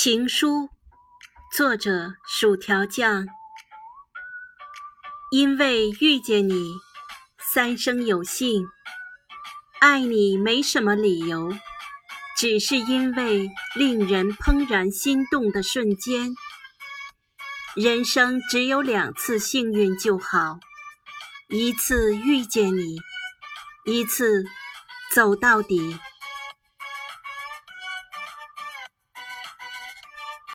[0.00, 0.68] 情书
[1.50, 3.26] 作者薯条酱。
[5.32, 6.70] 因为遇见你
[7.40, 8.64] 三生有幸。
[9.80, 11.52] 爱你没什么理由
[12.36, 16.32] 只是因为令人怦然心动的瞬间。
[17.74, 20.60] 人生只有两次幸运就好
[21.48, 22.98] 一次遇见你
[23.84, 24.44] 一次
[25.12, 25.98] 走到底。